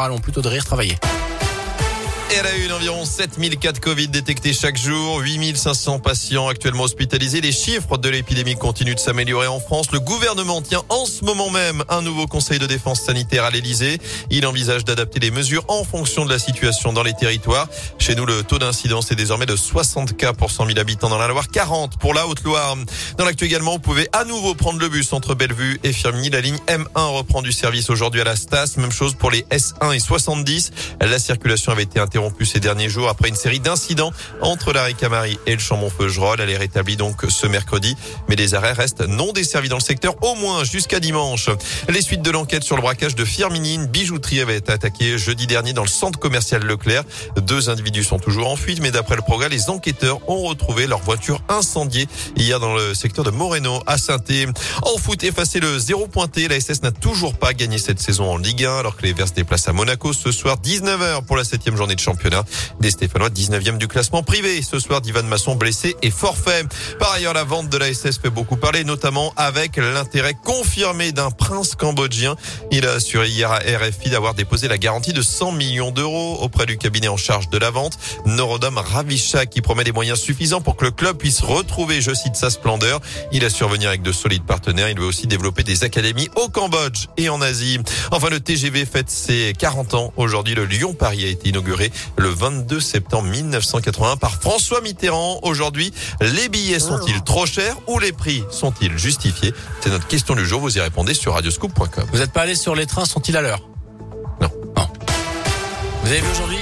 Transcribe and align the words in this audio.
allons 0.00 0.18
plutôt 0.18 0.42
de 0.42 0.48
rire 0.48 0.64
travailler. 0.64 0.96
Et 2.32 2.42
la 2.42 2.56
une, 2.56 2.72
environ 2.72 3.04
7000 3.04 3.58
cas 3.58 3.72
de 3.72 3.78
Covid 3.78 4.08
détectés 4.08 4.54
chaque 4.54 4.78
jour, 4.78 5.18
8500 5.18 5.98
patients 5.98 6.48
actuellement 6.48 6.84
hospitalisés. 6.84 7.42
Les 7.42 7.52
chiffres 7.52 7.98
de 7.98 8.08
l'épidémie 8.08 8.54
continuent 8.54 8.94
de 8.94 9.00
s'améliorer 9.00 9.48
en 9.48 9.60
France. 9.60 9.92
Le 9.92 10.00
gouvernement 10.00 10.62
tient 10.62 10.80
en 10.88 11.04
ce 11.04 11.26
moment 11.26 11.50
même 11.50 11.84
un 11.90 12.00
nouveau 12.00 12.26
conseil 12.26 12.58
de 12.58 12.64
défense 12.64 13.02
sanitaire 13.02 13.44
à 13.44 13.50
l'Elysée. 13.50 14.00
Il 14.30 14.46
envisage 14.46 14.86
d'adapter 14.86 15.20
les 15.20 15.30
mesures 15.30 15.66
en 15.68 15.84
fonction 15.84 16.24
de 16.24 16.30
la 16.30 16.38
situation 16.38 16.94
dans 16.94 17.02
les 17.02 17.12
territoires. 17.12 17.68
Chez 17.98 18.14
nous, 18.14 18.24
le 18.24 18.42
taux 18.42 18.58
d'incidence 18.58 19.12
est 19.12 19.16
désormais 19.16 19.44
de 19.44 19.56
60 19.56 20.16
cas 20.16 20.32
pour 20.32 20.50
100 20.50 20.68
000 20.68 20.78
habitants 20.78 21.10
dans 21.10 21.18
la 21.18 21.28
Loire, 21.28 21.48
40 21.48 21.98
pour 21.98 22.14
la 22.14 22.26
Haute-Loire. 22.26 22.76
Dans 23.18 23.26
l'actu 23.26 23.44
également, 23.44 23.72
vous 23.72 23.78
pouvez 23.78 24.08
à 24.14 24.24
nouveau 24.24 24.54
prendre 24.54 24.80
le 24.80 24.88
bus 24.88 25.12
entre 25.12 25.34
Bellevue 25.34 25.80
et 25.84 25.92
Firminy. 25.92 26.30
La 26.30 26.40
ligne 26.40 26.58
M1 26.66 27.14
reprend 27.14 27.42
du 27.42 27.52
service 27.52 27.90
aujourd'hui 27.90 28.22
à 28.22 28.24
la 28.24 28.36
Stas. 28.36 28.76
Même 28.78 28.92
chose 28.92 29.16
pour 29.16 29.30
les 29.30 29.42
S1 29.50 29.94
et 29.94 30.00
70. 30.00 30.70
La 31.02 31.18
circulation 31.18 31.72
avait 31.72 31.82
été 31.82 32.00
interrompue 32.00 32.21
interrompue 32.22 32.46
ces 32.46 32.60
derniers 32.60 32.88
jours 32.88 33.08
après 33.08 33.28
une 33.30 33.34
série 33.34 33.58
d'incidents 33.58 34.12
entre 34.40 34.72
l'arrêt 34.72 34.94
Camari 34.94 35.38
et 35.46 35.54
le 35.54 35.58
Chambon-Feugerolles. 35.58 36.40
Elle 36.40 36.50
est 36.50 36.56
rétablie 36.56 36.96
donc 36.96 37.24
ce 37.28 37.48
mercredi, 37.48 37.96
mais 38.28 38.36
les 38.36 38.54
arrêts 38.54 38.72
restent 38.72 39.06
non 39.08 39.32
desservis 39.32 39.68
dans 39.68 39.76
le 39.76 39.82
secteur 39.82 40.14
au 40.22 40.36
moins 40.36 40.62
jusqu'à 40.62 41.00
dimanche. 41.00 41.50
Les 41.88 42.00
suites 42.00 42.22
de 42.22 42.30
l'enquête 42.30 42.62
sur 42.62 42.76
le 42.76 42.82
braquage 42.82 43.16
de 43.16 43.24
Firmini, 43.24 43.74
une 43.74 43.86
bijouterie 43.86 44.40
avait 44.40 44.58
été 44.58 44.70
attaquée 44.70 45.18
jeudi 45.18 45.48
dernier 45.48 45.72
dans 45.72 45.82
le 45.82 45.88
centre 45.88 46.18
commercial 46.18 46.62
Leclerc. 46.62 47.02
Deux 47.38 47.70
individus 47.70 48.04
sont 48.04 48.20
toujours 48.20 48.48
en 48.48 48.56
fuite, 48.56 48.80
mais 48.80 48.92
d'après 48.92 49.16
le 49.16 49.22
progrès, 49.22 49.48
les 49.48 49.68
enquêteurs 49.68 50.20
ont 50.30 50.42
retrouvé 50.42 50.86
leur 50.86 51.00
voiture 51.00 51.42
incendiée 51.48 52.06
hier 52.36 52.60
dans 52.60 52.76
le 52.76 52.94
secteur 52.94 53.24
de 53.24 53.30
Moreno 53.30 53.82
à 53.86 53.98
saint 53.98 54.18
En 54.82 54.98
foot, 54.98 55.24
effacé 55.24 55.58
le 55.58 55.76
zéro 55.78 56.06
pointé, 56.06 56.46
la 56.46 56.60
SS 56.60 56.82
n'a 56.82 56.92
toujours 56.92 57.34
pas 57.34 57.52
gagné 57.52 57.78
cette 57.78 58.00
saison 58.00 58.30
en 58.30 58.36
Ligue 58.36 58.64
1 58.64 58.78
alors 58.78 58.96
que 58.96 59.02
les 59.02 59.12
Verts 59.12 59.28
se 59.28 59.34
déplacent 59.34 59.68
à 59.68 59.72
Monaco 59.72 60.12
ce 60.12 60.30
soir 60.30 60.58
19h 60.62 61.24
pour 61.24 61.36
la 61.36 61.44
septième 61.44 61.76
journée 61.76 61.94
de 61.96 62.00
championnat 62.00 62.11
Des 62.80 62.90
Stéphanois 62.90 63.30
19e 63.30 63.78
du 63.78 63.88
classement 63.88 64.22
privé. 64.22 64.62
Ce 64.62 64.78
soir, 64.78 65.00
Divan 65.00 65.22
Masson 65.24 65.54
blessé 65.54 65.96
et 66.02 66.10
forfait. 66.10 66.64
Par 66.98 67.12
ailleurs, 67.12 67.34
la 67.34 67.44
vente 67.44 67.68
de 67.68 67.76
la 67.76 67.92
SS 67.92 68.18
fait 68.18 68.30
beaucoup 68.30 68.56
parler, 68.56 68.84
notamment 68.84 69.32
avec 69.36 69.76
l'intérêt 69.76 70.34
confirmé 70.34 71.12
d'un 71.12 71.30
prince 71.30 71.74
cambodgien. 71.74 72.36
Il 72.70 72.86
a 72.86 72.92
assuré 72.92 73.28
hier 73.28 73.50
à 73.50 73.58
RFI 73.58 74.10
d'avoir 74.10 74.34
déposé 74.34 74.68
la 74.68 74.78
garantie 74.78 75.12
de 75.12 75.22
100 75.22 75.52
millions 75.52 75.90
d'euros 75.90 76.38
auprès 76.40 76.66
du 76.66 76.78
cabinet 76.78 77.08
en 77.08 77.16
charge 77.16 77.48
de 77.50 77.58
la 77.58 77.70
vente. 77.70 77.98
Norodom 78.26 78.78
Ravisha 78.78 79.46
qui 79.46 79.60
promet 79.60 79.84
des 79.84 79.92
moyens 79.92 80.20
suffisants 80.20 80.60
pour 80.60 80.76
que 80.76 80.84
le 80.84 80.90
club 80.90 81.16
puisse 81.16 81.40
retrouver, 81.40 82.00
je 82.00 82.14
cite, 82.14 82.36
sa 82.36 82.50
splendeur. 82.50 83.00
Il 83.32 83.44
a 83.44 83.50
survenir 83.50 83.88
avec 83.88 84.02
de 84.02 84.12
solides 84.12 84.44
partenaires. 84.44 84.88
Il 84.88 84.98
veut 84.98 85.06
aussi 85.06 85.26
développer 85.26 85.62
des 85.62 85.84
académies 85.84 86.28
au 86.36 86.48
Cambodge 86.48 87.06
et 87.16 87.28
en 87.28 87.40
Asie. 87.40 87.78
Enfin, 88.10 88.28
le 88.30 88.40
TGV 88.40 88.84
fête 88.86 89.10
ses 89.10 89.52
40 89.58 89.94
ans. 89.94 90.12
Aujourd'hui, 90.16 90.54
le 90.54 90.64
Lyon-Paris 90.64 91.24
a 91.24 91.28
été 91.28 91.50
inauguré 91.50 91.91
le 92.16 92.28
22 92.28 92.80
septembre 92.80 93.28
1981 93.28 94.16
par 94.16 94.34
François 94.34 94.80
Mitterrand. 94.80 95.40
Aujourd'hui, 95.42 95.92
les 96.20 96.48
billets 96.48 96.78
sont-ils 96.78 97.22
trop 97.22 97.46
chers 97.46 97.76
ou 97.86 97.98
les 97.98 98.12
prix 98.12 98.44
sont-ils 98.50 98.96
justifiés? 98.98 99.54
C'est 99.80 99.90
notre 99.90 100.06
question 100.06 100.34
du 100.34 100.46
jour. 100.46 100.60
Vous 100.60 100.76
y 100.76 100.80
répondez 100.80 101.14
sur 101.14 101.34
radioscoop.com. 101.34 102.04
Vous 102.12 102.20
êtes 102.20 102.32
pas 102.32 102.42
allé 102.42 102.54
sur 102.54 102.74
les 102.74 102.86
trains, 102.86 103.04
sont-ils 103.04 103.36
à 103.36 103.42
l'heure? 103.42 103.60
Non. 104.40 104.50
Vous 106.02 106.08
avez 106.08 106.20
vu 106.20 106.30
aujourd'hui? 106.32 106.58